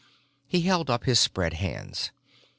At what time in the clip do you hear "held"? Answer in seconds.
0.61-0.89